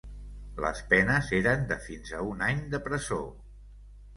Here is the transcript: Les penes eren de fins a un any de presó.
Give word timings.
Les 0.63 0.79
penes 0.93 1.29
eren 1.39 1.67
de 1.73 1.77
fins 1.89 2.15
a 2.21 2.25
un 2.31 2.41
any 2.49 2.65
de 2.73 2.81
presó. 2.89 3.21